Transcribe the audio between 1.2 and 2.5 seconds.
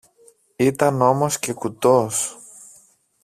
και κουτός!